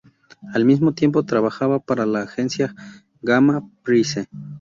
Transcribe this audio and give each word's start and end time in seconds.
Al 0.55 0.65
mismo 0.65 0.93
tiempo 0.95 1.25
trabajaba 1.25 1.77
para 1.77 2.07
la 2.07 2.23
agencia 2.23 2.73
Gamma 3.21 3.61
Presse. 3.83 4.27